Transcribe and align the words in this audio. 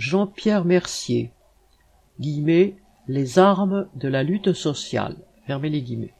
Jean-Pierre 0.00 0.64
Mercier, 0.64 1.30
guillemets, 2.20 2.74
les 3.06 3.38
armes 3.38 3.86
de 3.96 4.08
la 4.08 4.22
lutte 4.22 4.54
sociale, 4.54 5.18
fermez 5.46 5.68
guillemets. 5.82 6.14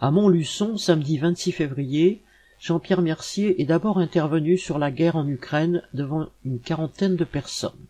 À 0.00 0.10
Montluçon, 0.10 0.78
samedi 0.78 1.18
26 1.18 1.52
février, 1.52 2.22
Jean-Pierre 2.58 3.02
Mercier 3.02 3.60
est 3.60 3.66
d'abord 3.66 3.98
intervenu 3.98 4.56
sur 4.56 4.78
la 4.78 4.90
guerre 4.90 5.16
en 5.16 5.28
Ukraine 5.28 5.82
devant 5.92 6.30
une 6.42 6.58
quarantaine 6.58 7.16
de 7.16 7.24
personnes. 7.24 7.84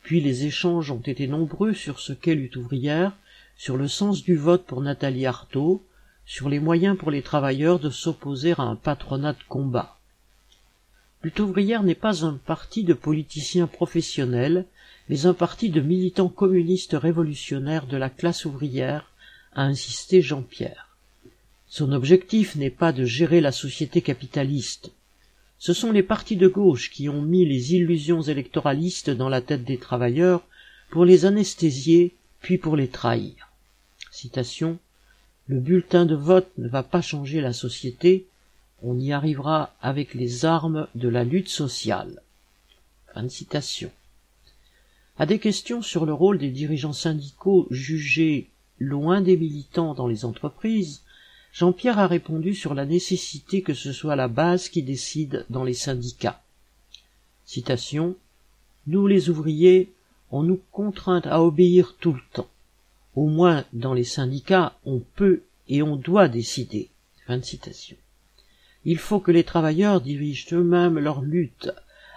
Puis 0.00 0.22
les 0.22 0.46
échanges 0.46 0.90
ont 0.90 1.02
été 1.02 1.26
nombreux 1.26 1.74
sur 1.74 2.00
ce 2.00 2.14
qu'est 2.14 2.34
lutte 2.34 2.56
ouvrière, 2.56 3.18
sur 3.56 3.76
le 3.76 3.88
sens 3.88 4.22
du 4.22 4.36
vote 4.36 4.64
pour 4.64 4.80
Nathalie 4.80 5.26
Arthaud, 5.26 5.84
sur 6.24 6.48
les 6.48 6.60
moyens 6.60 6.96
pour 6.96 7.10
les 7.10 7.20
travailleurs 7.20 7.78
de 7.78 7.90
s'opposer 7.90 8.54
à 8.56 8.62
un 8.62 8.76
patronat 8.76 9.34
de 9.34 9.44
combat. 9.50 9.99
Lutte 11.22 11.40
ouvrière 11.40 11.82
n'est 11.82 11.94
pas 11.94 12.24
un 12.24 12.34
parti 12.34 12.82
de 12.82 12.94
politiciens 12.94 13.66
professionnels, 13.66 14.64
mais 15.08 15.26
un 15.26 15.34
parti 15.34 15.68
de 15.68 15.80
militants 15.80 16.28
communistes 16.28 16.94
révolutionnaires 16.94 17.86
de 17.86 17.98
la 17.98 18.08
classe 18.08 18.46
ouvrière, 18.46 19.10
a 19.52 19.62
insisté 19.62 20.22
Jean-Pierre. 20.22 20.96
Son 21.68 21.92
objectif 21.92 22.56
n'est 22.56 22.70
pas 22.70 22.92
de 22.92 23.04
gérer 23.04 23.40
la 23.40 23.52
société 23.52 24.00
capitaliste. 24.00 24.92
Ce 25.58 25.72
sont 25.74 25.92
les 25.92 26.02
partis 26.02 26.36
de 26.36 26.48
gauche 26.48 26.90
qui 26.90 27.08
ont 27.08 27.20
mis 27.22 27.44
les 27.44 27.74
illusions 27.74 28.22
électoralistes 28.22 29.10
dans 29.10 29.28
la 29.28 29.42
tête 29.42 29.64
des 29.64 29.76
travailleurs 29.76 30.42
pour 30.90 31.04
les 31.04 31.26
anesthésier 31.26 32.14
puis 32.40 32.56
pour 32.56 32.76
les 32.76 32.88
trahir. 32.88 33.50
Citation 34.10 34.78
Le 35.46 35.60
bulletin 35.60 36.06
de 36.06 36.14
vote 36.14 36.50
ne 36.56 36.68
va 36.68 36.82
pas 36.82 37.02
changer 37.02 37.40
la 37.40 37.52
société, 37.52 38.26
on 38.82 38.98
y 38.98 39.12
arrivera 39.12 39.74
avec 39.80 40.14
les 40.14 40.44
armes 40.44 40.86
de 40.94 41.08
la 41.08 41.24
lutte 41.24 41.48
sociale. 41.48 42.22
Fin 43.12 43.24
de 43.24 43.28
citation. 43.28 43.90
À 45.18 45.26
des 45.26 45.38
questions 45.38 45.82
sur 45.82 46.06
le 46.06 46.14
rôle 46.14 46.38
des 46.38 46.50
dirigeants 46.50 46.92
syndicaux 46.92 47.66
jugés 47.70 48.48
loin 48.78 49.20
des 49.20 49.36
militants 49.36 49.94
dans 49.94 50.06
les 50.06 50.24
entreprises, 50.24 51.02
Jean-Pierre 51.52 51.98
a 51.98 52.06
répondu 52.06 52.54
sur 52.54 52.74
la 52.74 52.86
nécessité 52.86 53.60
que 53.62 53.74
ce 53.74 53.92
soit 53.92 54.16
la 54.16 54.28
base 54.28 54.68
qui 54.68 54.82
décide 54.82 55.44
dans 55.50 55.64
les 55.64 55.74
syndicats. 55.74 56.42
Citation 57.44 58.16
Nous 58.86 59.06
les 59.06 59.28
ouvriers, 59.28 59.92
on 60.30 60.42
nous 60.42 60.60
contraint 60.72 61.22
à 61.24 61.42
obéir 61.42 61.96
tout 62.00 62.12
le 62.12 62.22
temps. 62.32 62.48
Au 63.16 63.26
moins 63.26 63.64
dans 63.72 63.92
les 63.92 64.04
syndicats, 64.04 64.78
on 64.84 65.00
peut 65.00 65.42
et 65.68 65.82
on 65.82 65.96
doit 65.96 66.28
décider. 66.28 66.88
Fin 67.26 67.38
de 67.38 67.44
citation. 67.44 67.96
Il 68.84 68.98
faut 68.98 69.20
que 69.20 69.30
les 69.30 69.44
travailleurs 69.44 70.00
dirigent 70.00 70.46
eux-mêmes 70.52 70.98
leur 70.98 71.20
lutte, 71.20 71.70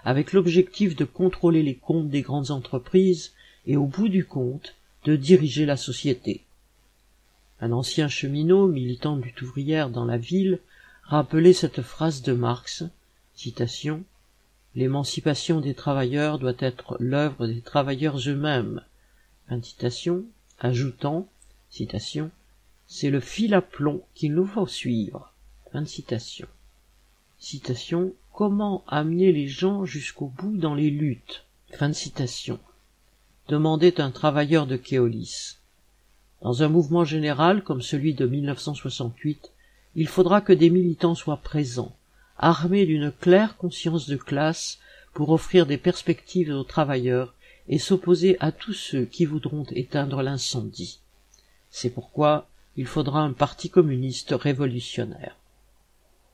avec 0.06 0.34
l'objectif 0.34 0.96
de 0.96 1.06
contrôler 1.06 1.64
les 1.64 1.76
comptes 1.76 2.10
des 2.10 2.22
grandes 2.22 2.52
entreprises 2.52 3.34
et 3.66 3.78
au 3.78 3.86
bout 3.86 4.10
du 4.10 4.26
compte, 4.26 4.76
de 5.06 5.16
diriger 5.16 5.66
la 5.66 5.78
société. 5.78 6.42
Un 7.60 7.72
ancien 7.72 8.08
cheminot, 8.08 8.68
militant 8.68 9.16
lutte 9.16 9.42
ouvrière 9.42 9.90
dans 9.90 10.06
la 10.06 10.18
ville, 10.18 10.60
rappelait 11.04 11.54
cette 11.54 11.82
phrase 11.82 12.22
de 12.22 12.34
Marx, 12.34 12.84
L'émancipation 14.76 15.60
des 15.60 15.74
travailleurs 15.74 16.40
doit 16.40 16.54
être 16.60 16.98
l'œuvre 17.00 17.48
des 17.48 17.62
travailleurs 17.62 18.18
eux-mêmes. 18.28 18.82
ajoutant, 20.60 21.28
c'est 22.88 23.10
le 23.10 23.20
fil 23.20 23.54
à 23.54 23.62
plomb 23.62 24.04
qu'il 24.16 24.34
nous 24.34 24.46
faut 24.46 24.68
suivre. 24.68 25.33
Fin 25.74 25.86
citation. 25.86 26.48
Citation. 27.40 28.14
Comment 28.32 28.84
amener 28.88 29.32
les 29.32 29.48
gens 29.48 29.86
jusqu'au 29.86 30.28
bout 30.28 30.56
dans 30.56 30.76
les 30.76 30.92
luttes? 30.92 31.46
Fin 31.72 31.90
de 31.90 31.96
citation. 31.96 32.60
Demandait 33.48 34.00
un 34.00 34.12
travailleur 34.12 34.68
de 34.68 34.78
Keolis. 34.78 35.58
Dans 36.44 36.62
un 36.62 36.70
mouvement 36.70 37.06
général 37.06 37.64
comme 37.64 37.82
celui 37.82 38.14
de 38.14 38.28
1968, 38.28 39.52
il 39.96 40.08
faudra 40.08 40.42
que 40.42 40.54
des 40.54 40.70
militants 40.70 41.16
soient 41.16 41.38
présents, 41.38 41.96
armés 42.38 42.86
d'une 42.86 43.12
claire 43.12 43.58
conscience 43.58 44.08
de 44.08 44.18
classe 44.18 44.78
pour 45.16 45.32
offrir 45.32 45.66
des 45.66 45.80
perspectives 45.80 46.52
aux 46.52 46.64
travailleurs 46.64 47.34
et 47.68 47.80
s'opposer 47.80 48.38
à 48.42 48.52
tous 48.52 48.74
ceux 48.74 49.06
qui 49.06 49.26
voudront 49.26 49.66
éteindre 49.72 50.22
l'incendie. 50.22 51.00
C'est 51.72 51.90
pourquoi 51.90 52.48
il 52.78 52.86
faudra 52.86 53.22
un 53.22 53.34
parti 53.34 53.72
communiste 53.72 54.36
révolutionnaire. 54.38 55.36